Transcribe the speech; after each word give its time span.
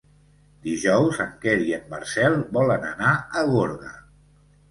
Dijous 0.67 1.19
en 1.25 1.33
Quer 1.43 1.53
i 1.65 1.75
en 1.77 1.85
Marcel 1.91 2.39
volen 2.57 2.87
anar 2.95 3.11
a 3.43 3.47
Gorga. 3.53 3.93